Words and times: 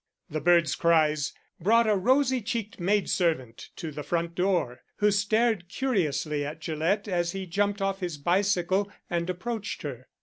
The 0.31 0.41
bird's 0.41 0.73
cries 0.73 1.31
brought 1.59 1.85
a 1.85 1.95
rosy 1.95 2.41
cheeked 2.41 2.79
maidservant 2.79 3.69
to 3.75 3.91
the 3.91 4.01
front 4.01 4.33
door, 4.33 4.81
who 4.95 5.11
stared 5.11 5.69
curiously 5.69 6.43
at 6.43 6.59
Gillett 6.59 7.07
as 7.07 7.33
he 7.33 7.45
jumped 7.45 7.83
off 7.83 7.99
his 7.99 8.17
bicycle 8.17 8.91
and 9.11 9.29
approached 9.29 9.83
her. 9.83 10.07